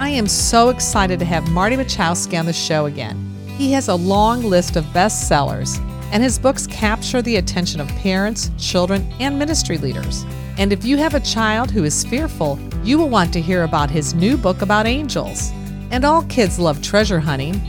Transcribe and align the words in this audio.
I 0.00 0.08
am 0.08 0.26
so 0.26 0.70
excited 0.70 1.18
to 1.18 1.26
have 1.26 1.50
Marty 1.50 1.76
Machowski 1.76 2.38
on 2.38 2.46
the 2.46 2.54
show 2.54 2.86
again. 2.86 3.18
He 3.58 3.70
has 3.72 3.88
a 3.88 3.94
long 3.94 4.42
list 4.42 4.76
of 4.76 4.86
bestsellers, 4.86 5.78
and 6.10 6.22
his 6.22 6.38
books 6.38 6.66
capture 6.66 7.20
the 7.20 7.36
attention 7.36 7.82
of 7.82 7.88
parents, 7.88 8.50
children, 8.56 9.06
and 9.20 9.38
ministry 9.38 9.76
leaders. 9.76 10.24
And 10.56 10.72
if 10.72 10.86
you 10.86 10.96
have 10.96 11.12
a 11.12 11.20
child 11.20 11.70
who 11.70 11.84
is 11.84 12.06
fearful, 12.06 12.58
you 12.82 12.96
will 12.96 13.10
want 13.10 13.30
to 13.34 13.42
hear 13.42 13.64
about 13.64 13.90
his 13.90 14.14
new 14.14 14.38
book 14.38 14.62
about 14.62 14.86
angels. 14.86 15.50
And 15.90 16.02
all 16.02 16.22
kids 16.22 16.58
love 16.58 16.80
treasure 16.80 17.20
hunting. 17.20 17.60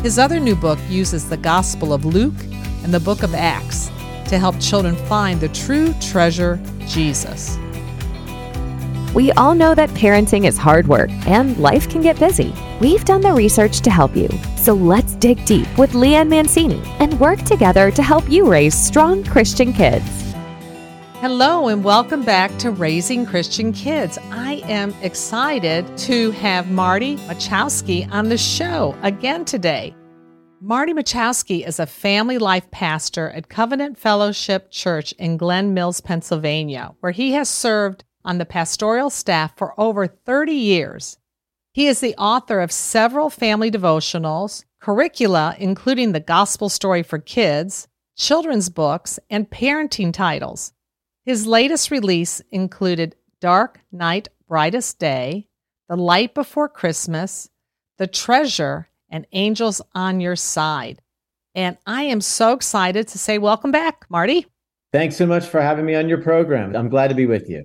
His 0.00 0.16
other 0.16 0.38
new 0.38 0.54
book 0.54 0.78
uses 0.88 1.28
the 1.28 1.38
Gospel 1.38 1.92
of 1.92 2.04
Luke 2.04 2.40
and 2.84 2.94
the 2.94 3.00
book 3.00 3.24
of 3.24 3.34
Acts 3.34 3.88
to 4.28 4.38
help 4.38 4.60
children 4.60 4.94
find 5.06 5.40
the 5.40 5.48
true 5.48 5.92
treasure, 5.94 6.60
Jesus. 6.86 7.58
We 9.12 9.32
all 9.32 9.56
know 9.56 9.74
that 9.74 9.90
parenting 9.90 10.46
is 10.46 10.56
hard 10.56 10.86
work 10.86 11.10
and 11.26 11.56
life 11.56 11.88
can 11.88 12.00
get 12.00 12.16
busy. 12.20 12.54
We've 12.80 13.04
done 13.04 13.22
the 13.22 13.32
research 13.32 13.80
to 13.80 13.90
help 13.90 14.14
you. 14.14 14.28
So 14.56 14.72
let's 14.72 15.16
dig 15.16 15.44
deep 15.44 15.66
with 15.76 15.94
Leanne 15.94 16.28
Mancini 16.28 16.80
and 17.00 17.18
work 17.18 17.42
together 17.42 17.90
to 17.90 18.02
help 18.04 18.30
you 18.30 18.48
raise 18.48 18.72
strong 18.72 19.24
Christian 19.24 19.72
kids. 19.72 20.04
Hello, 21.14 21.66
and 21.66 21.82
welcome 21.82 22.24
back 22.24 22.56
to 22.58 22.70
Raising 22.70 23.26
Christian 23.26 23.72
Kids. 23.72 24.16
I 24.30 24.62
am 24.66 24.94
excited 25.02 25.98
to 25.98 26.30
have 26.30 26.70
Marty 26.70 27.16
Machowski 27.16 28.08
on 28.12 28.28
the 28.28 28.38
show 28.38 28.96
again 29.02 29.44
today. 29.44 29.92
Marty 30.60 30.94
Machowski 30.94 31.66
is 31.66 31.80
a 31.80 31.86
family 31.86 32.38
life 32.38 32.70
pastor 32.70 33.28
at 33.30 33.48
Covenant 33.48 33.98
Fellowship 33.98 34.70
Church 34.70 35.12
in 35.12 35.36
Glen 35.36 35.74
Mills, 35.74 36.00
Pennsylvania, 36.00 36.94
where 37.00 37.12
he 37.12 37.32
has 37.32 37.48
served 37.48 38.04
on 38.24 38.38
the 38.38 38.44
pastoral 38.44 39.10
staff 39.10 39.56
for 39.56 39.78
over 39.78 40.06
30 40.06 40.52
years. 40.52 41.18
He 41.72 41.86
is 41.86 42.00
the 42.00 42.16
author 42.16 42.60
of 42.60 42.72
several 42.72 43.30
family 43.30 43.70
devotionals, 43.70 44.64
curricula, 44.80 45.54
including 45.58 46.12
the 46.12 46.20
Gospel 46.20 46.68
Story 46.68 47.02
for 47.02 47.18
Kids, 47.18 47.86
children's 48.16 48.68
books, 48.68 49.18
and 49.30 49.48
parenting 49.48 50.12
titles. 50.12 50.72
His 51.24 51.46
latest 51.46 51.90
release 51.90 52.40
included 52.50 53.14
Dark 53.40 53.80
Night, 53.92 54.28
Brightest 54.48 54.98
Day, 54.98 55.48
The 55.88 55.96
Light 55.96 56.34
Before 56.34 56.68
Christmas, 56.68 57.48
The 57.98 58.06
Treasure, 58.06 58.88
and 59.08 59.26
Angels 59.32 59.80
on 59.94 60.20
Your 60.20 60.36
Side. 60.36 61.00
And 61.54 61.76
I 61.86 62.02
am 62.04 62.20
so 62.20 62.52
excited 62.52 63.08
to 63.08 63.18
say 63.18 63.38
welcome 63.38 63.70
back, 63.70 64.06
Marty. 64.08 64.46
Thanks 64.92 65.16
so 65.16 65.26
much 65.26 65.46
for 65.46 65.60
having 65.60 65.84
me 65.84 65.94
on 65.94 66.08
your 66.08 66.22
program. 66.22 66.74
I'm 66.74 66.88
glad 66.88 67.08
to 67.08 67.14
be 67.14 67.26
with 67.26 67.48
you. 67.48 67.64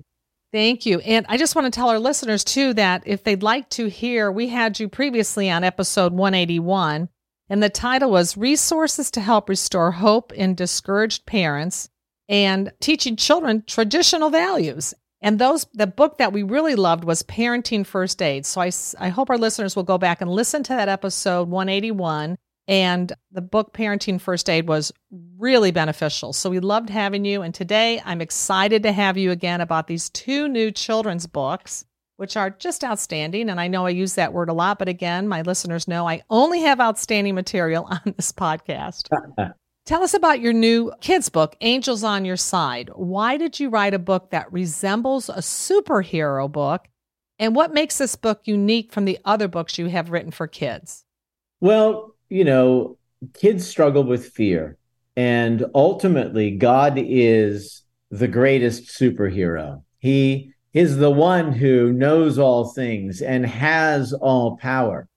Thank 0.56 0.86
you. 0.86 1.00
And 1.00 1.26
I 1.28 1.36
just 1.36 1.54
want 1.54 1.66
to 1.66 1.70
tell 1.70 1.90
our 1.90 1.98
listeners 1.98 2.42
too 2.42 2.72
that 2.72 3.02
if 3.04 3.22
they'd 3.22 3.42
like 3.42 3.68
to 3.70 3.88
hear, 3.88 4.32
we 4.32 4.48
had 4.48 4.80
you 4.80 4.88
previously 4.88 5.50
on 5.50 5.64
episode 5.64 6.14
181, 6.14 7.10
and 7.50 7.62
the 7.62 7.68
title 7.68 8.10
was 8.10 8.38
Resources 8.38 9.10
to 9.10 9.20
Help 9.20 9.50
Restore 9.50 9.90
Hope 9.90 10.32
in 10.32 10.54
Discouraged 10.54 11.26
Parents 11.26 11.90
and 12.26 12.72
Teaching 12.80 13.16
Children 13.16 13.64
Traditional 13.66 14.30
Values. 14.30 14.94
And 15.20 15.38
those 15.38 15.66
the 15.74 15.86
book 15.86 16.16
that 16.16 16.32
we 16.32 16.42
really 16.42 16.74
loved 16.74 17.04
was 17.04 17.22
Parenting 17.22 17.84
First 17.84 18.22
Aid. 18.22 18.46
So 18.46 18.62
I, 18.62 18.70
I 18.98 19.10
hope 19.10 19.28
our 19.28 19.36
listeners 19.36 19.76
will 19.76 19.82
go 19.82 19.98
back 19.98 20.22
and 20.22 20.30
listen 20.30 20.62
to 20.62 20.72
that 20.72 20.88
episode 20.88 21.50
181 21.50 22.38
and 22.68 23.12
the 23.30 23.42
book 23.42 23.72
Parenting 23.72 24.20
First 24.20 24.50
Aid 24.50 24.68
was 24.68 24.92
really 25.38 25.70
beneficial. 25.70 26.32
So 26.32 26.50
we 26.50 26.60
loved 26.60 26.90
having 26.90 27.24
you. 27.24 27.42
And 27.42 27.54
today 27.54 28.00
I'm 28.04 28.20
excited 28.20 28.82
to 28.82 28.92
have 28.92 29.16
you 29.16 29.30
again 29.30 29.60
about 29.60 29.86
these 29.86 30.10
two 30.10 30.48
new 30.48 30.72
children's 30.72 31.26
books, 31.26 31.84
which 32.16 32.36
are 32.36 32.50
just 32.50 32.82
outstanding. 32.82 33.48
And 33.48 33.60
I 33.60 33.68
know 33.68 33.86
I 33.86 33.90
use 33.90 34.14
that 34.14 34.32
word 34.32 34.48
a 34.48 34.54
lot, 34.54 34.78
but 34.78 34.88
again, 34.88 35.28
my 35.28 35.42
listeners 35.42 35.86
know 35.86 36.08
I 36.08 36.22
only 36.28 36.60
have 36.62 36.80
outstanding 36.80 37.34
material 37.34 37.84
on 37.90 38.14
this 38.16 38.32
podcast. 38.32 39.08
Tell 39.86 40.02
us 40.02 40.14
about 40.14 40.40
your 40.40 40.52
new 40.52 40.90
kids' 41.00 41.28
book, 41.28 41.54
Angels 41.60 42.02
on 42.02 42.24
Your 42.24 42.36
Side. 42.36 42.90
Why 42.96 43.36
did 43.36 43.60
you 43.60 43.68
write 43.68 43.94
a 43.94 44.00
book 44.00 44.30
that 44.30 44.52
resembles 44.52 45.28
a 45.28 45.36
superhero 45.36 46.50
book? 46.50 46.88
And 47.38 47.54
what 47.54 47.72
makes 47.72 47.98
this 47.98 48.16
book 48.16 48.40
unique 48.46 48.92
from 48.92 49.04
the 49.04 49.20
other 49.24 49.46
books 49.46 49.78
you 49.78 49.86
have 49.86 50.10
written 50.10 50.32
for 50.32 50.48
kids? 50.48 51.04
Well, 51.60 52.15
you 52.28 52.44
know, 52.44 52.98
kids 53.34 53.66
struggle 53.66 54.04
with 54.04 54.28
fear. 54.28 54.76
And 55.16 55.64
ultimately, 55.74 56.50
God 56.50 56.98
is 56.98 57.82
the 58.10 58.28
greatest 58.28 58.88
superhero. 58.88 59.82
He 59.98 60.52
is 60.72 60.98
the 60.98 61.10
one 61.10 61.52
who 61.52 61.92
knows 61.92 62.38
all 62.38 62.72
things 62.72 63.22
and 63.22 63.46
has 63.46 64.12
all 64.12 64.58
power. 64.58 65.08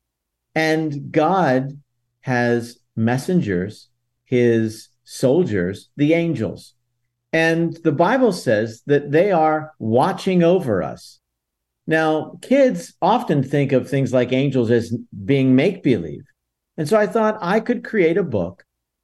And 0.56 1.12
God 1.12 1.82
has 2.22 2.80
messengers, 2.96 3.90
his 4.26 4.90
soldiers, 5.04 5.90
the 5.98 6.14
angels. 6.14 6.76
And 7.34 7.78
the 7.84 7.92
Bible 7.92 8.32
says 8.32 8.82
that 8.86 9.12
they 9.12 9.32
are 9.32 9.74
watching 9.80 10.44
over 10.44 10.82
us. 10.82 11.20
Now, 11.86 12.38
kids 12.42 12.94
often 13.02 13.44
think 13.44 13.72
of 13.72 13.90
things 13.90 14.14
like 14.14 14.32
angels 14.32 14.72
as 14.72 14.96
being 15.26 15.56
make 15.56 15.84
believe. 15.84 16.24
And 16.80 16.88
so 16.88 16.98
I 16.98 17.08
thought 17.08 17.38
I 17.42 17.60
could 17.60 17.84
create 17.84 18.16
a 18.16 18.24
book 18.24 18.64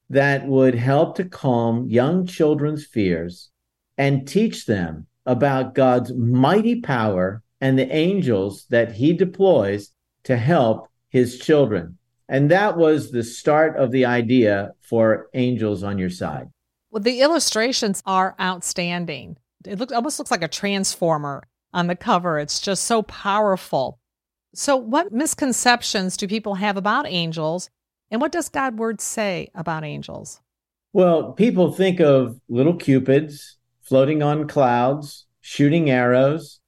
that 0.09 0.47
would 0.47 0.75
help 0.75 1.17
to 1.17 1.25
calm 1.25 1.89
young 1.89 2.25
children's 2.25 2.85
fears 2.85 3.49
and 3.97 4.25
teach 4.25 4.65
them 4.65 5.07
about 5.25 5.75
God's 5.75 6.13
mighty 6.13 6.79
power 6.79 7.43
and 7.59 7.77
the 7.77 7.93
angels 7.93 8.65
that 8.69 8.93
he 8.93 9.11
deploys 9.11 9.91
to 10.23 10.37
help 10.37 10.87
his 11.09 11.37
children. 11.37 11.97
And 12.29 12.49
that 12.49 12.77
was 12.77 13.11
the 13.11 13.23
start 13.25 13.75
of 13.75 13.91
the 13.91 14.05
idea 14.05 14.71
for 14.79 15.27
Angels 15.33 15.83
on 15.83 15.97
Your 15.97 16.09
Side. 16.09 16.47
Well, 16.91 17.03
the 17.03 17.19
illustrations 17.19 18.01
are 18.05 18.35
outstanding. 18.39 19.35
It 19.67 19.79
looks 19.79 19.91
almost 19.91 20.17
looks 20.17 20.31
like 20.31 20.43
a 20.43 20.47
transformer 20.47 21.43
on 21.73 21.87
the 21.87 21.95
cover. 21.97 22.39
It's 22.39 22.61
just 22.61 22.85
so 22.85 23.01
powerful. 23.01 23.99
So, 24.57 24.77
what 24.77 25.11
misconceptions 25.11 26.15
do 26.15 26.27
people 26.27 26.55
have 26.55 26.77
about 26.77 27.05
angels? 27.07 27.69
And 28.09 28.21
what 28.21 28.31
does 28.31 28.47
God's 28.47 28.77
word 28.77 29.01
say 29.01 29.49
about 29.53 29.83
angels? 29.83 30.39
Well, 30.93 31.33
people 31.33 31.73
think 31.73 31.99
of 31.99 32.39
little 32.47 32.75
cupids 32.75 33.57
floating 33.81 34.23
on 34.23 34.47
clouds, 34.47 35.25
shooting 35.41 35.89
arrows, 35.89 36.61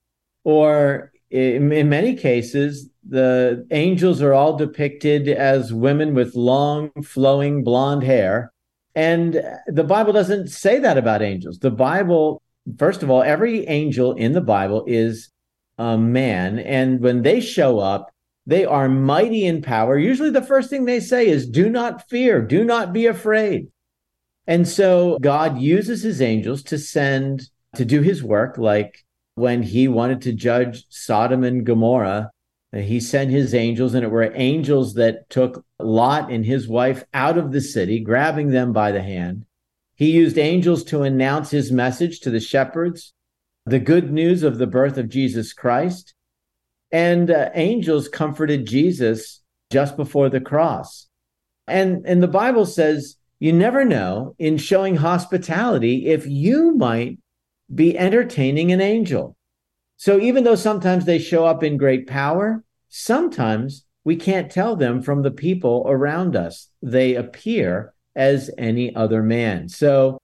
or 0.43 1.13
in, 1.31 1.71
in 1.71 1.87
many 1.87 2.15
cases, 2.15 2.89
the 3.07 3.65
angels 3.71 4.21
are 4.21 4.33
all 4.33 4.57
depicted 4.57 5.29
as 5.29 5.73
women 5.73 6.13
with 6.13 6.35
long, 6.35 6.91
flowing 7.03 7.63
blonde 7.63 8.03
hair. 8.03 8.51
And 8.95 9.41
the 9.67 9.83
Bible 9.85 10.11
doesn't 10.11 10.49
say 10.49 10.79
that 10.79 10.97
about 10.97 11.21
angels. 11.21 11.59
The 11.59 11.71
Bible, 11.71 12.41
first 12.77 13.01
of 13.01 13.09
all, 13.09 13.23
every 13.23 13.65
angel 13.67 14.13
in 14.13 14.33
the 14.33 14.41
Bible 14.41 14.83
is 14.87 15.29
a 15.77 15.97
man. 15.97 16.59
And 16.59 16.99
when 16.99 17.21
they 17.21 17.39
show 17.39 17.79
up, 17.79 18.11
they 18.45 18.65
are 18.65 18.87
mighty 18.87 19.45
in 19.45 19.61
power. 19.61 19.97
Usually, 19.97 20.29
the 20.29 20.41
first 20.41 20.69
thing 20.69 20.85
they 20.85 21.01
say 21.01 21.27
is, 21.27 21.47
Do 21.47 21.69
not 21.69 22.09
fear, 22.09 22.41
do 22.41 22.63
not 22.63 22.93
be 22.93 23.05
afraid. 23.05 23.67
And 24.47 24.67
so, 24.67 25.17
God 25.19 25.59
uses 25.59 26.01
his 26.01 26.21
angels 26.21 26.63
to 26.63 26.77
send 26.77 27.49
to 27.75 27.83
do 27.83 28.01
his 28.01 28.23
work, 28.23 28.57
like 28.57 29.03
when 29.35 29.61
he 29.61 29.87
wanted 29.87 30.21
to 30.21 30.33
judge 30.33 30.85
Sodom 30.89 31.43
and 31.43 31.65
Gomorrah. 31.65 32.31
He 32.73 32.99
sent 32.99 33.31
his 33.31 33.53
angels, 33.53 33.93
and 33.93 34.03
it 34.03 34.11
were 34.11 34.31
angels 34.33 34.93
that 34.95 35.29
took 35.29 35.65
Lot 35.79 36.31
and 36.31 36.45
his 36.45 36.67
wife 36.67 37.03
out 37.13 37.37
of 37.37 37.51
the 37.51 37.61
city, 37.61 37.99
grabbing 37.99 38.49
them 38.49 38.71
by 38.71 38.91
the 38.91 39.01
hand. 39.01 39.45
He 39.95 40.11
used 40.11 40.37
angels 40.37 40.83
to 40.85 41.03
announce 41.03 41.49
his 41.49 41.71
message 41.71 42.19
to 42.21 42.29
the 42.29 42.39
shepherds 42.39 43.13
the 43.67 43.79
good 43.79 44.11
news 44.11 44.43
of 44.43 44.57
the 44.57 44.67
birth 44.67 44.97
of 44.97 45.09
Jesus 45.09 45.53
Christ. 45.53 46.13
And 46.91 47.29
uh, 47.29 47.49
angels 47.53 48.07
comforted 48.07 48.65
Jesus 48.65 49.41
just 49.71 49.97
before 49.97 50.29
the 50.29 50.39
cross. 50.39 51.07
And, 51.67 52.05
and 52.05 52.23
the 52.23 52.27
Bible 52.29 52.65
says, 52.65 53.17
you 53.39 53.51
never 53.53 53.83
know 53.83 54.35
in 54.39 54.57
showing 54.57 54.95
hospitality 54.95 56.07
if 56.07 56.25
you 56.25 56.75
might 56.75 57.19
be 57.73 57.97
entertaining 57.97 58.71
an 58.71 58.81
angel. 58.81 59.35
So 59.97 60.19
even 60.19 60.43
though 60.43 60.55
sometimes 60.55 61.05
they 61.05 61.19
show 61.19 61.45
up 61.45 61.63
in 61.63 61.77
great 61.77 62.07
power, 62.07 62.63
sometimes 62.87 63.85
we 64.05 64.15
can't 64.15 64.49
tell 64.49 64.75
them 64.75 65.01
from 65.01 65.23
the 65.23 65.31
people 65.31 65.83
around 65.87 66.35
us. 66.35 66.69
They 66.81 67.15
appear 67.15 67.93
as 68.15 68.49
any 68.57 68.95
other 68.95 69.21
man. 69.21 69.67
So 69.67 70.19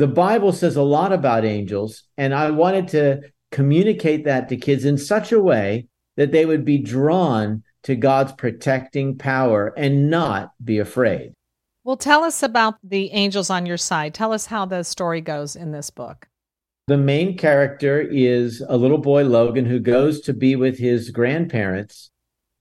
the 0.00 0.06
Bible 0.06 0.50
says 0.50 0.76
a 0.76 0.82
lot 0.82 1.12
about 1.12 1.44
angels, 1.44 2.04
and 2.16 2.34
I 2.34 2.50
wanted 2.50 2.88
to 2.88 3.20
communicate 3.52 4.24
that 4.24 4.48
to 4.48 4.56
kids 4.56 4.86
in 4.86 4.96
such 4.96 5.30
a 5.30 5.40
way 5.40 5.88
that 6.16 6.32
they 6.32 6.46
would 6.46 6.64
be 6.64 6.78
drawn 6.78 7.62
to 7.82 7.94
God's 7.94 8.32
protecting 8.32 9.18
power 9.18 9.74
and 9.76 10.08
not 10.08 10.52
be 10.64 10.78
afraid. 10.78 11.34
Well, 11.84 11.98
tell 11.98 12.24
us 12.24 12.42
about 12.42 12.76
the 12.82 13.12
angels 13.12 13.50
on 13.50 13.66
your 13.66 13.76
side. 13.76 14.14
Tell 14.14 14.32
us 14.32 14.46
how 14.46 14.64
the 14.64 14.84
story 14.84 15.20
goes 15.20 15.54
in 15.54 15.70
this 15.70 15.90
book. 15.90 16.26
The 16.86 16.96
main 16.96 17.36
character 17.36 18.00
is 18.00 18.64
a 18.66 18.78
little 18.78 18.98
boy, 18.98 19.24
Logan, 19.24 19.66
who 19.66 19.80
goes 19.80 20.22
to 20.22 20.32
be 20.32 20.56
with 20.56 20.78
his 20.78 21.10
grandparents 21.10 22.10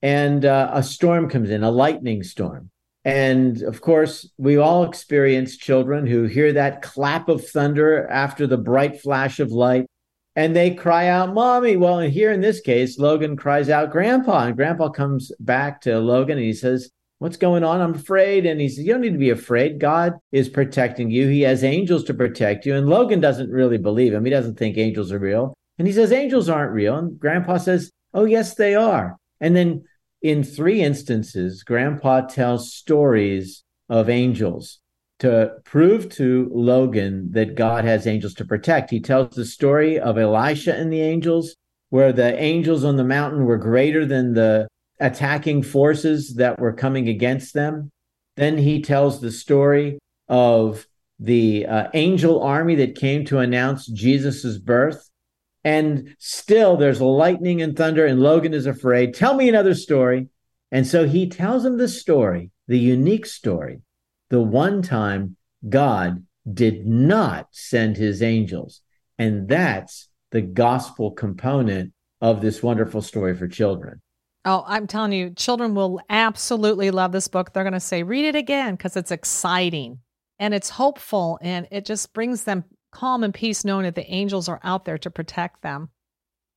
and 0.01 0.43
uh, 0.43 0.71
a 0.73 0.83
storm 0.83 1.29
comes 1.29 1.49
in, 1.49 1.63
a 1.63 1.71
lightning 1.71 2.23
storm. 2.23 2.69
And 3.05 3.61
of 3.63 3.81
course, 3.81 4.29
we 4.37 4.57
all 4.57 4.83
experience 4.83 5.57
children 5.57 6.05
who 6.05 6.23
hear 6.23 6.53
that 6.53 6.81
clap 6.81 7.29
of 7.29 7.47
thunder 7.47 8.07
after 8.07 8.45
the 8.45 8.57
bright 8.57 9.01
flash 9.01 9.39
of 9.39 9.51
light 9.51 9.85
and 10.39 10.55
they 10.55 10.73
cry 10.73 11.07
out, 11.07 11.33
Mommy. 11.33 11.75
Well, 11.75 11.99
here 11.99 12.31
in 12.31 12.39
this 12.39 12.61
case, 12.61 12.97
Logan 12.97 13.35
cries 13.35 13.69
out, 13.69 13.91
Grandpa. 13.91 14.45
And 14.45 14.55
Grandpa 14.55 14.87
comes 14.87 15.33
back 15.41 15.81
to 15.81 15.99
Logan 15.99 16.37
and 16.37 16.45
he 16.45 16.53
says, 16.53 16.89
What's 17.17 17.35
going 17.35 17.65
on? 17.65 17.81
I'm 17.81 17.95
afraid. 17.95 18.45
And 18.45 18.61
he 18.61 18.69
says, 18.69 18.85
You 18.85 18.93
don't 18.93 19.01
need 19.01 19.11
to 19.11 19.17
be 19.17 19.31
afraid. 19.31 19.79
God 19.79 20.13
is 20.31 20.47
protecting 20.47 21.11
you. 21.11 21.27
He 21.27 21.41
has 21.41 21.63
angels 21.63 22.05
to 22.05 22.13
protect 22.13 22.65
you. 22.65 22.73
And 22.73 22.87
Logan 22.87 23.19
doesn't 23.19 23.49
really 23.49 23.77
believe 23.77 24.13
him. 24.13 24.23
He 24.23 24.31
doesn't 24.31 24.57
think 24.57 24.77
angels 24.77 25.11
are 25.11 25.19
real. 25.19 25.53
And 25.77 25.85
he 25.85 25.93
says, 25.93 26.13
Angels 26.13 26.47
aren't 26.47 26.71
real. 26.71 26.95
And 26.95 27.19
Grandpa 27.19 27.57
says, 27.57 27.91
Oh, 28.13 28.23
yes, 28.23 28.55
they 28.55 28.75
are. 28.75 29.17
And 29.41 29.55
then 29.55 29.83
in 30.21 30.43
three 30.43 30.81
instances, 30.81 31.63
Grandpa 31.63 32.21
tells 32.21 32.73
stories 32.73 33.63
of 33.87 34.09
angels 34.09 34.79
to 35.19 35.51
prove 35.65 36.09
to 36.09 36.49
Logan 36.53 37.31
that 37.31 37.55
God 37.55 37.83
has 37.85 38.07
angels 38.07 38.33
to 38.35 38.45
protect. 38.45 38.89
He 38.89 39.01
tells 39.01 39.35
the 39.35 39.45
story 39.45 39.99
of 39.99 40.17
Elisha 40.17 40.73
and 40.75 40.91
the 40.91 41.01
angels, 41.01 41.55
where 41.89 42.13
the 42.13 42.37
angels 42.39 42.83
on 42.83 42.95
the 42.95 43.03
mountain 43.03 43.45
were 43.45 43.57
greater 43.57 44.05
than 44.05 44.33
the 44.33 44.67
attacking 44.99 45.63
forces 45.63 46.35
that 46.35 46.59
were 46.59 46.73
coming 46.73 47.09
against 47.09 47.53
them. 47.53 47.89
Then 48.35 48.57
he 48.57 48.81
tells 48.81 49.19
the 49.19 49.31
story 49.31 49.99
of 50.27 50.85
the 51.19 51.65
uh, 51.65 51.89
angel 51.93 52.41
army 52.41 52.75
that 52.75 52.95
came 52.95 53.25
to 53.25 53.39
announce 53.39 53.87
Jesus's 53.87 54.59
birth. 54.59 55.08
And 55.63 56.15
still 56.19 56.77
there's 56.77 57.01
lightning 57.01 57.61
and 57.61 57.75
thunder, 57.75 58.05
and 58.05 58.19
Logan 58.19 58.53
is 58.53 58.65
afraid. 58.65 59.13
Tell 59.13 59.35
me 59.35 59.49
another 59.49 59.75
story. 59.75 60.27
And 60.71 60.85
so 60.87 61.07
he 61.07 61.27
tells 61.27 61.65
him 61.65 61.77
the 61.77 61.87
story, 61.87 62.51
the 62.67 62.79
unique 62.79 63.25
story, 63.25 63.81
the 64.29 64.41
one 64.41 64.81
time 64.81 65.35
God 65.67 66.25
did 66.51 66.85
not 66.85 67.47
send 67.51 67.97
his 67.97 68.21
angels. 68.21 68.81
And 69.17 69.47
that's 69.47 70.07
the 70.31 70.41
gospel 70.41 71.11
component 71.11 71.93
of 72.21 72.41
this 72.41 72.61
wonderful 72.61 73.01
story 73.01 73.35
for 73.35 73.47
children. 73.47 74.01
Oh, 74.45 74.63
I'm 74.65 74.87
telling 74.87 75.11
you, 75.11 75.31
children 75.31 75.75
will 75.75 75.99
absolutely 76.09 76.91
love 76.91 77.11
this 77.11 77.27
book. 77.27 77.51
They're 77.51 77.63
going 77.63 77.73
to 77.73 77.79
say, 77.79 78.03
read 78.03 78.25
it 78.25 78.35
again 78.35 78.75
because 78.75 78.95
it's 78.95 79.11
exciting 79.11 79.99
and 80.37 80.53
it's 80.53 80.69
hopeful 80.69 81.37
and 81.41 81.67
it 81.71 81.85
just 81.85 82.13
brings 82.13 82.45
them 82.45 82.63
calm 82.91 83.23
and 83.23 83.33
peace 83.33 83.63
knowing 83.63 83.83
that 83.83 83.95
the 83.95 84.11
angels 84.11 84.47
are 84.47 84.59
out 84.63 84.85
there 84.85 84.97
to 84.97 85.09
protect 85.09 85.61
them. 85.61 85.89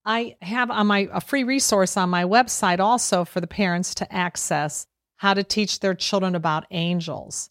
I 0.04 0.36
have 0.42 0.70
on 0.70 0.88
my 0.88 1.08
a 1.12 1.20
free 1.20 1.44
resource 1.44 1.96
on 1.96 2.10
my 2.10 2.24
website 2.24 2.80
also 2.80 3.24
for 3.24 3.40
the 3.40 3.46
parents 3.46 3.94
to 3.96 4.12
access 4.12 4.86
how 5.16 5.34
to 5.34 5.44
teach 5.44 5.80
their 5.80 5.94
children 5.94 6.34
about 6.34 6.66
angels. 6.72 7.50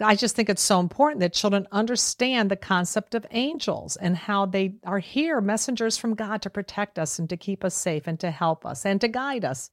I 0.00 0.14
just 0.14 0.36
think 0.36 0.48
it's 0.48 0.62
so 0.62 0.78
important 0.78 1.20
that 1.20 1.32
children 1.32 1.66
understand 1.72 2.50
the 2.50 2.56
concept 2.56 3.16
of 3.16 3.26
angels 3.32 3.96
and 3.96 4.16
how 4.16 4.46
they 4.46 4.76
are 4.84 5.00
here, 5.00 5.40
messengers 5.40 5.96
from 5.96 6.14
God 6.14 6.40
to 6.42 6.50
protect 6.50 7.00
us 7.00 7.18
and 7.18 7.28
to 7.30 7.36
keep 7.36 7.64
us 7.64 7.74
safe 7.74 8.06
and 8.06 8.20
to 8.20 8.30
help 8.30 8.64
us 8.64 8.86
and 8.86 9.00
to 9.00 9.08
guide 9.08 9.44
us. 9.44 9.70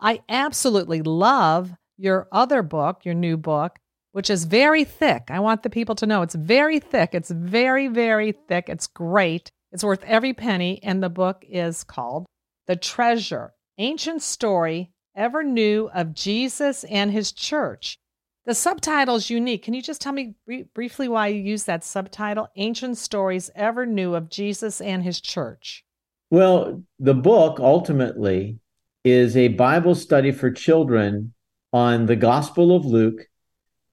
I 0.00 0.22
absolutely 0.28 1.02
love 1.02 1.76
your 1.96 2.26
other 2.32 2.62
book, 2.62 3.04
your 3.04 3.14
new 3.14 3.36
book, 3.36 3.78
which 4.12 4.30
is 4.30 4.44
very 4.44 4.84
thick. 4.84 5.24
I 5.28 5.40
want 5.40 5.62
the 5.62 5.70
people 5.70 5.94
to 5.96 6.06
know 6.06 6.22
it's 6.22 6.34
very 6.34 6.80
thick. 6.80 7.10
It's 7.12 7.30
very, 7.30 7.88
very 7.88 8.32
thick. 8.32 8.68
It's 8.68 8.86
great. 8.86 9.50
It's 9.72 9.84
worth 9.84 10.04
every 10.04 10.34
penny. 10.34 10.80
And 10.82 11.02
the 11.02 11.08
book 11.08 11.44
is 11.48 11.84
called 11.84 12.26
The 12.66 12.76
Treasure 12.76 13.52
Ancient 13.78 14.22
Story 14.22 14.90
Ever 15.16 15.42
New 15.42 15.90
of 15.94 16.14
Jesus 16.14 16.84
and 16.84 17.12
His 17.12 17.32
Church. 17.32 17.98
The 18.46 18.54
subtitle 18.54 19.16
is 19.16 19.30
unique. 19.30 19.62
Can 19.62 19.74
you 19.74 19.82
just 19.82 20.00
tell 20.00 20.12
me 20.12 20.34
briefly 20.74 21.08
why 21.08 21.28
you 21.28 21.40
use 21.40 21.64
that 21.64 21.84
subtitle? 21.84 22.48
Ancient 22.56 22.96
Stories 22.98 23.50
Ever 23.54 23.86
New 23.86 24.14
of 24.14 24.28
Jesus 24.28 24.80
and 24.80 25.04
His 25.04 25.20
Church. 25.20 25.84
Well, 26.30 26.82
the 26.98 27.14
book 27.14 27.60
ultimately 27.60 28.58
is 29.04 29.36
a 29.36 29.48
Bible 29.48 29.94
study 29.94 30.32
for 30.32 30.50
children 30.50 31.32
on 31.72 32.06
the 32.06 32.16
Gospel 32.16 32.74
of 32.74 32.84
Luke 32.84 33.26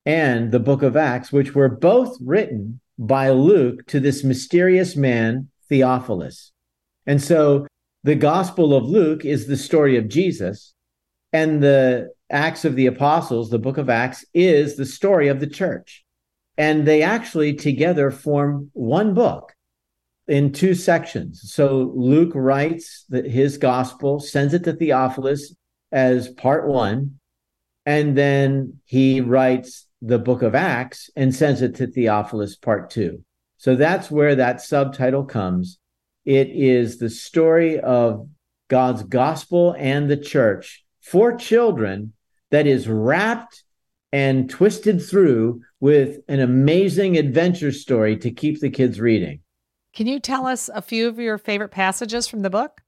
and 0.07 0.53
the 0.53 0.59
book 0.59 0.83
of 0.83 0.95
Acts, 0.95 1.33
which 1.33 1.53
were 1.53 1.67
both 1.67 2.17
written 2.21 2.79
by 2.97 3.29
Luke 3.29 3.85
to 3.87 3.99
this 3.99 4.23
mysterious 4.23 4.95
man, 4.95 5.49
Theophilus. 5.67 6.53
And 7.05 7.21
so 7.21 7.67
the 8.05 8.15
Gospel 8.15 8.73
of 8.73 8.85
Luke 8.85 9.25
is 9.25 9.47
the 9.47 9.57
story 9.57 9.97
of 9.97 10.07
Jesus, 10.07 10.73
and 11.33 11.61
the 11.61 12.13
Acts 12.29 12.63
of 12.63 12.77
the 12.77 12.85
Apostles, 12.85 13.49
the 13.49 13.59
book 13.59 13.77
of 13.77 13.89
Acts, 13.89 14.23
is 14.33 14.77
the 14.77 14.85
story 14.85 15.27
of 15.27 15.41
the 15.41 15.47
church. 15.47 16.05
And 16.57 16.87
they 16.87 17.01
actually 17.01 17.53
together 17.53 18.09
form 18.09 18.71
one 18.71 19.13
book 19.13 19.53
in 20.25 20.53
two 20.53 20.73
sections. 20.73 21.51
So 21.51 21.91
Luke 21.93 22.31
writes 22.33 23.03
the, 23.09 23.23
his 23.23 23.57
gospel, 23.57 24.21
sends 24.21 24.53
it 24.53 24.63
to 24.63 24.71
Theophilus 24.71 25.53
as 25.91 26.29
part 26.29 26.65
one, 26.65 27.19
and 27.85 28.17
then 28.17 28.79
he 28.85 29.19
writes 29.19 29.86
the 30.01 30.19
book 30.19 30.41
of 30.41 30.55
Acts 30.55 31.09
and 31.15 31.33
sends 31.33 31.61
it 31.61 31.75
to 31.75 31.87
Theophilus 31.87 32.55
part 32.55 32.89
two. 32.89 33.23
So 33.57 33.75
that's 33.75 34.11
where 34.11 34.35
that 34.35 34.61
subtitle 34.61 35.25
comes. 35.25 35.79
It 36.25 36.49
is 36.49 36.97
the 36.97 37.09
story 37.09 37.79
of 37.79 38.27
God's 38.67 39.03
gospel 39.03 39.75
and 39.77 40.09
the 40.09 40.17
church 40.17 40.83
for 41.01 41.35
children 41.35 42.13
that 42.51 42.67
is 42.67 42.87
wrapped 42.87 43.63
and 44.11 44.49
twisted 44.49 45.01
through 45.01 45.61
with 45.79 46.19
an 46.27 46.39
amazing 46.39 47.17
adventure 47.17 47.71
story 47.71 48.17
to 48.17 48.31
keep 48.31 48.59
the 48.59 48.69
kids 48.69 48.99
reading. 48.99 49.41
Can 49.93 50.07
you 50.07 50.19
tell 50.19 50.45
us 50.45 50.69
a 50.73 50.81
few 50.81 51.07
of 51.07 51.19
your 51.19 51.37
favorite 51.37 51.71
passages 51.71 52.27
from 52.27 52.41
the 52.41 52.49
book? 52.49 52.81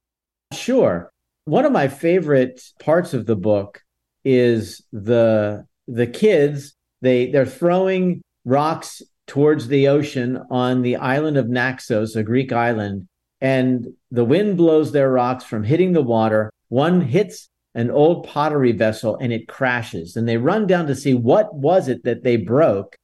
Sure. 0.54 1.12
One 1.46 1.66
of 1.66 1.72
my 1.72 1.88
favorite 1.88 2.62
parts 2.80 3.14
of 3.14 3.26
the 3.26 3.36
book 3.36 3.82
is 4.24 4.84
the 4.92 5.66
the 5.88 6.06
kids 6.06 6.76
they 7.02 7.32
they're 7.32 7.46
throwing 7.46 8.22
rocks 8.46 9.02
towards 9.28 9.68
the 9.68 9.88
ocean 9.88 10.40
on 10.50 10.82
the 10.82 10.96
island 10.96 11.38
of 11.38 11.50
Naxos, 11.50 12.16
a 12.16 12.24
Greek 12.24 12.52
island, 12.52 13.08
and 13.42 13.88
the 14.12 14.26
wind 14.26 14.58
blows 14.58 14.92
their 14.92 15.12
rocks 15.12 15.44
from 15.44 15.64
hitting 15.64 15.94
the 15.94 16.02
water. 16.02 16.52
One 16.70 17.02
hits 17.02 17.50
an 17.76 17.92
old 17.92 18.28
pottery 18.28 18.72
vessel 18.72 19.18
and 19.22 19.32
it 19.32 19.48
crashes. 19.48 20.16
And 20.16 20.28
they 20.28 20.38
run 20.38 20.68
down 20.68 20.88
to 20.88 20.96
see 20.96 21.14
what 21.14 21.54
was 21.54 21.88
it 21.88 22.04
that 22.04 22.24
they 22.24 22.38
broke. 22.38 22.96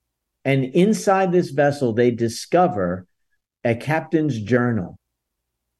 And 0.43 0.65
inside 0.65 1.31
this 1.31 1.51
vessel 1.51 1.93
they 1.93 2.11
discover 2.11 3.05
a 3.63 3.75
captain's 3.75 4.39
journal. 4.41 4.97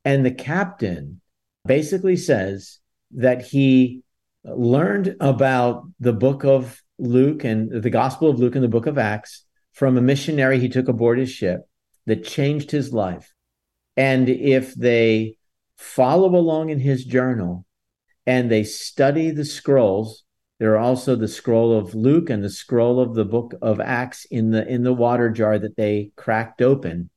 And 0.04 0.26
the 0.26 0.32
captain 0.32 1.22
basically 1.66 2.16
says 2.16 2.80
that 3.12 3.42
he 3.42 4.02
learned 4.44 5.16
about 5.20 5.84
the 6.00 6.14
book 6.14 6.46
of 6.46 6.82
Luke 6.98 7.44
and 7.44 7.84
the 7.84 7.90
gospel 7.90 8.30
of 8.30 8.40
Luke 8.40 8.56
and 8.56 8.64
the 8.64 8.70
book 8.70 8.86
of 8.86 8.98
Acts 8.98 9.46
from 9.74 9.98
a 9.98 10.02
missionary 10.02 10.60
he 10.60 10.70
took 10.70 10.88
aboard 10.88 11.20
his 11.20 11.30
ship 11.30 11.68
that 12.06 12.24
changed 12.24 12.72
his 12.72 12.94
life 12.94 13.34
and 13.98 14.30
if 14.30 14.74
they 14.76 15.38
follow 15.78 16.36
along 16.36 16.70
in 16.70 16.80
his 16.80 17.04
journal 17.06 17.66
and 18.26 18.50
they 18.50 18.64
study 18.64 19.32
the 19.32 19.46
scrolls. 19.46 20.24
There 20.60 20.74
are 20.74 20.80
also 20.80 21.16
the 21.16 21.28
scroll 21.28 21.78
of 21.78 21.94
Luke 21.94 22.30
and 22.30 22.44
the 22.44 22.50
scroll 22.50 23.00
of 23.00 23.14
the 23.14 23.26
book 23.26 23.54
of 23.62 23.80
Acts 23.80 24.26
in 24.26 24.52
the 24.52 24.66
in 24.66 24.84
the 24.84 24.94
water 24.94 25.30
jar 25.30 25.60
that 25.60 25.76
they 25.76 26.12
cracked 26.16 26.62
open. 26.62 27.10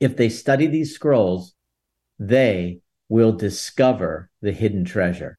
If 0.00 0.16
they 0.16 0.28
study 0.28 0.66
these 0.66 0.94
scrolls, 0.94 1.54
they 2.18 2.80
will 3.08 3.32
discover 3.32 4.30
the 4.40 4.52
hidden 4.52 4.84
treasure. 4.84 5.38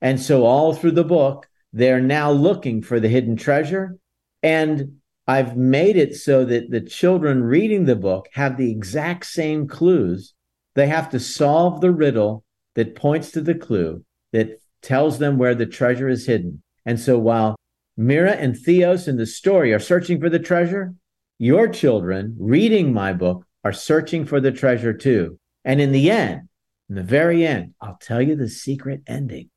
And 0.00 0.20
so 0.20 0.44
all 0.44 0.74
through 0.74 0.92
the 0.92 1.04
book, 1.04 1.48
they're 1.76 2.00
now 2.00 2.30
looking 2.30 2.80
for 2.80 2.98
the 2.98 3.08
hidden 3.08 3.36
treasure. 3.36 3.98
And 4.42 4.96
I've 5.26 5.58
made 5.58 5.96
it 5.98 6.16
so 6.16 6.42
that 6.46 6.70
the 6.70 6.80
children 6.80 7.42
reading 7.42 7.84
the 7.84 7.96
book 7.96 8.28
have 8.32 8.56
the 8.56 8.70
exact 8.70 9.26
same 9.26 9.68
clues. 9.68 10.32
They 10.74 10.86
have 10.86 11.10
to 11.10 11.20
solve 11.20 11.82
the 11.82 11.90
riddle 11.90 12.44
that 12.76 12.94
points 12.94 13.30
to 13.32 13.42
the 13.42 13.54
clue 13.54 14.02
that 14.32 14.58
tells 14.80 15.18
them 15.18 15.36
where 15.36 15.54
the 15.54 15.66
treasure 15.66 16.08
is 16.08 16.24
hidden. 16.24 16.62
And 16.86 16.98
so 16.98 17.18
while 17.18 17.56
Mira 17.94 18.32
and 18.32 18.56
Theos 18.56 19.06
in 19.06 19.18
the 19.18 19.26
story 19.26 19.74
are 19.74 19.78
searching 19.78 20.18
for 20.18 20.30
the 20.30 20.38
treasure, 20.38 20.94
your 21.38 21.68
children 21.68 22.36
reading 22.38 22.94
my 22.94 23.12
book 23.12 23.44
are 23.64 23.72
searching 23.74 24.24
for 24.24 24.40
the 24.40 24.52
treasure 24.52 24.94
too. 24.94 25.38
And 25.62 25.78
in 25.82 25.92
the 25.92 26.10
end, 26.10 26.48
in 26.88 26.94
the 26.94 27.02
very 27.02 27.46
end, 27.46 27.74
I'll 27.82 27.98
tell 28.00 28.22
you 28.22 28.34
the 28.34 28.48
secret 28.48 29.02
ending. 29.06 29.50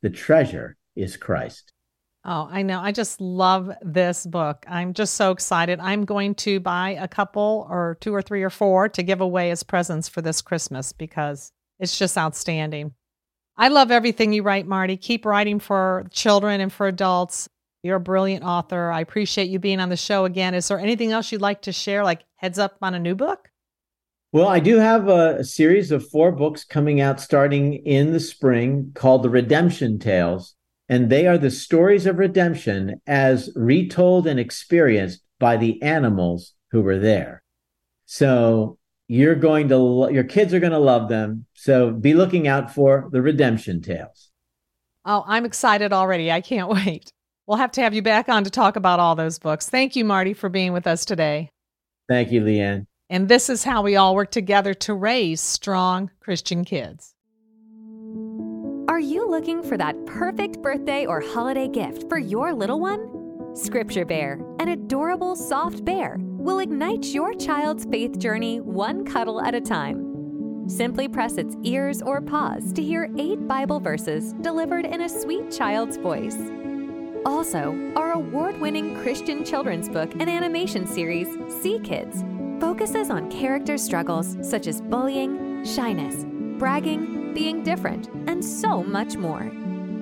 The 0.00 0.08
treasure 0.08 0.78
is 0.96 1.16
Christ. 1.16 1.72
Oh, 2.24 2.48
I 2.50 2.62
know. 2.62 2.80
I 2.80 2.90
just 2.90 3.20
love 3.20 3.70
this 3.82 4.26
book. 4.26 4.64
I'm 4.68 4.94
just 4.94 5.14
so 5.14 5.30
excited. 5.30 5.78
I'm 5.78 6.04
going 6.04 6.34
to 6.36 6.58
buy 6.58 6.96
a 7.00 7.06
couple 7.06 7.68
or 7.70 7.98
two 8.00 8.12
or 8.12 8.20
three 8.20 8.42
or 8.42 8.50
four 8.50 8.88
to 8.88 9.02
give 9.04 9.20
away 9.20 9.52
as 9.52 9.62
presents 9.62 10.08
for 10.08 10.22
this 10.22 10.42
Christmas 10.42 10.92
because 10.92 11.52
it's 11.78 11.96
just 11.96 12.18
outstanding. 12.18 12.94
I 13.56 13.68
love 13.68 13.92
everything 13.92 14.32
you 14.32 14.42
write, 14.42 14.66
Marty. 14.66 14.96
Keep 14.96 15.24
writing 15.24 15.60
for 15.60 16.08
children 16.10 16.60
and 16.60 16.72
for 16.72 16.88
adults. 16.88 17.48
You're 17.84 17.96
a 17.96 18.00
brilliant 18.00 18.44
author. 18.44 18.90
I 18.90 19.02
appreciate 19.02 19.48
you 19.48 19.60
being 19.60 19.78
on 19.78 19.88
the 19.90 19.96
show 19.96 20.24
again. 20.24 20.54
Is 20.54 20.66
there 20.66 20.80
anything 20.80 21.12
else 21.12 21.30
you'd 21.30 21.40
like 21.40 21.62
to 21.62 21.72
share, 21.72 22.02
like 22.02 22.24
heads 22.34 22.58
up 22.58 22.76
on 22.82 22.94
a 22.94 22.98
new 22.98 23.14
book? 23.14 23.48
Well, 24.32 24.48
I 24.48 24.58
do 24.58 24.76
have 24.78 25.08
a, 25.08 25.36
a, 25.36 25.44
series 25.44 25.92
of 25.92 26.08
four 26.10 26.32
books 26.32 26.64
coming 26.64 27.00
out 27.00 27.20
starting 27.20 27.74
in 27.74 28.12
the 28.12 28.18
spring 28.18 28.90
called 28.92 29.22
The 29.22 29.30
Redemption 29.30 30.00
Tales. 30.00 30.55
And 30.88 31.10
they 31.10 31.26
are 31.26 31.38
the 31.38 31.50
stories 31.50 32.06
of 32.06 32.18
redemption 32.18 33.00
as 33.06 33.50
retold 33.56 34.26
and 34.26 34.38
experienced 34.38 35.20
by 35.38 35.56
the 35.56 35.82
animals 35.82 36.52
who 36.70 36.82
were 36.82 36.98
there. 36.98 37.42
So 38.06 38.78
you're 39.08 39.34
going 39.34 39.68
to, 39.68 39.76
lo- 39.76 40.08
your 40.08 40.24
kids 40.24 40.54
are 40.54 40.60
going 40.60 40.72
to 40.72 40.78
love 40.78 41.08
them. 41.08 41.46
So 41.54 41.90
be 41.90 42.14
looking 42.14 42.46
out 42.46 42.72
for 42.72 43.08
The 43.10 43.22
Redemption 43.22 43.82
Tales. 43.82 44.30
Oh, 45.04 45.24
I'm 45.26 45.44
excited 45.44 45.92
already. 45.92 46.30
I 46.30 46.40
can't 46.40 46.68
wait. 46.86 47.12
We'll 47.46 47.58
have 47.58 47.72
to 47.72 47.80
have 47.80 47.94
you 47.94 48.02
back 48.02 48.28
on 48.28 48.44
to 48.44 48.50
talk 48.50 48.76
about 48.76 49.00
all 49.00 49.14
those 49.14 49.38
books. 49.38 49.68
Thank 49.68 49.94
you, 49.94 50.04
Marty, 50.04 50.34
for 50.34 50.48
being 50.48 50.72
with 50.72 50.86
us 50.86 51.04
today. 51.04 51.50
Thank 52.08 52.32
you, 52.32 52.42
Leanne. 52.42 52.86
And 53.08 53.28
this 53.28 53.48
is 53.48 53.62
how 53.62 53.82
we 53.82 53.94
all 53.94 54.16
work 54.16 54.32
together 54.32 54.74
to 54.74 54.94
raise 54.94 55.40
strong 55.40 56.10
Christian 56.20 56.64
kids. 56.64 57.14
Are 58.88 59.00
you 59.00 59.28
looking 59.28 59.64
for 59.64 59.76
that 59.78 60.06
perfect 60.06 60.62
birthday 60.62 61.06
or 61.06 61.20
holiday 61.20 61.66
gift 61.66 62.08
for 62.08 62.18
your 62.18 62.54
little 62.54 62.78
one? 62.78 63.56
Scripture 63.56 64.04
Bear, 64.04 64.38
an 64.60 64.68
adorable 64.68 65.34
soft 65.34 65.84
bear, 65.84 66.18
will 66.20 66.60
ignite 66.60 67.06
your 67.06 67.34
child's 67.34 67.84
faith 67.86 68.16
journey 68.16 68.60
one 68.60 69.04
cuddle 69.04 69.40
at 69.40 69.56
a 69.56 69.60
time. 69.60 70.68
Simply 70.68 71.08
press 71.08 71.36
its 71.36 71.56
ears 71.64 72.00
or 72.00 72.20
paws 72.20 72.72
to 72.74 72.82
hear 72.82 73.10
eight 73.18 73.48
Bible 73.48 73.80
verses 73.80 74.34
delivered 74.34 74.86
in 74.86 75.00
a 75.00 75.08
sweet 75.08 75.50
child's 75.50 75.96
voice. 75.96 76.38
Also, 77.24 77.76
our 77.96 78.12
award 78.12 78.60
winning 78.60 78.94
Christian 79.02 79.44
children's 79.44 79.88
book 79.88 80.12
and 80.12 80.30
animation 80.30 80.86
series, 80.86 81.26
See 81.60 81.80
Kids, 81.80 82.22
focuses 82.60 83.10
on 83.10 83.32
character 83.32 83.78
struggles 83.78 84.36
such 84.48 84.68
as 84.68 84.80
bullying, 84.80 85.64
shyness, 85.64 86.24
bragging, 86.58 87.15
being 87.36 87.62
different, 87.62 88.08
and 88.28 88.42
so 88.42 88.82
much 88.82 89.16
more. 89.18 89.52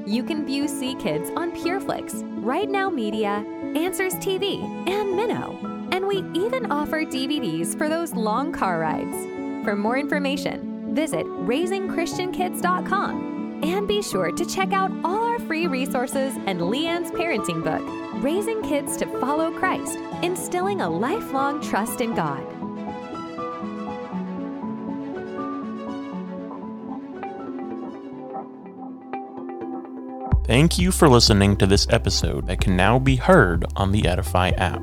You 0.07 0.23
can 0.23 0.47
view 0.47 0.69
See 0.69 0.95
Kids 0.95 1.31
on 1.37 1.51
PureFlix, 1.51 2.23
Right 2.45 2.71
Now 2.71 2.89
Media, 2.89 3.45
Answers 3.75 4.15
TV, 4.15 4.63
and 4.89 5.19
Minno. 5.19 5.93
And 5.93 6.07
we 6.07 6.19
even 6.41 6.71
offer 6.71 7.05
DVDs 7.05 7.77
for 7.77 7.89
those 7.89 8.13
long 8.13 8.53
car 8.53 8.79
rides. 8.79 9.27
For 9.65 9.75
more 9.75 9.99
information, 9.99 10.95
visit 10.95 11.27
raisingchristiankids.com 11.27 13.63
and 13.65 13.89
be 13.89 14.01
sure 14.01 14.31
to 14.31 14.47
check 14.47 14.73
out 14.73 14.93
all 15.03 15.25
our 15.25 15.41
free 15.41 15.67
resources 15.67 16.37
and 16.47 16.61
Leanne's 16.61 17.11
parenting 17.11 17.65
book, 17.65 17.83
Raising 18.23 18.63
Kids 18.63 18.97
to 18.99 19.07
Follow 19.19 19.51
Christ, 19.51 19.99
instilling 20.23 20.83
a 20.83 20.89
lifelong 20.89 21.61
trust 21.61 22.01
in 22.01 22.15
God. 22.15 22.47
Thank 30.45 30.79
you 30.79 30.93
for 30.93 31.09
listening 31.09 31.57
to 31.57 31.67
this 31.67 31.87
episode 31.89 32.47
that 32.49 32.61
can 32.61 32.77
now 32.77 32.99
be 32.99 33.17
heard 33.17 33.65
on 33.77 33.93
the 33.93 34.07
Edify 34.07 34.51
app. 34.51 34.83